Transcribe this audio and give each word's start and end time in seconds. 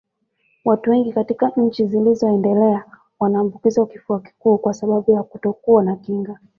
Watu 0.65 0.89
wengi 0.91 1.13
katika 1.13 1.51
nchi 1.57 1.85
zilizoendelea 1.87 2.85
wanaambukizwa 3.19 3.87
kifua 3.87 4.19
kikuu 4.21 4.57
kwa 4.57 4.73
sababu 4.73 5.11
ya 5.11 5.23
kutokuwa 5.23 5.83
na 5.83 5.95
kinga 5.95 6.39